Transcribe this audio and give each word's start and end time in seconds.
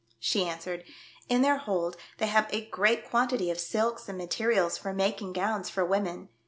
She 0.17 0.45
answered, 0.47 0.83
"In 1.29 1.43
their 1.43 1.57
hold 1.57 1.95
they 2.17 2.25
have 2.25 2.47
a 2.51 2.65
great 2.65 3.07
quantity 3.07 3.51
of 3.51 3.59
silks 3.59 4.09
and 4.09 4.17
materials 4.17 4.75
for 4.75 4.93
making 4.95 5.33
gowns 5.33 5.69
for 5.69 5.85
women. 5.85 6.29